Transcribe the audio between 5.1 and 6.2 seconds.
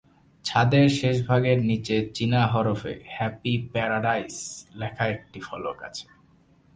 একটি ফলক আছে।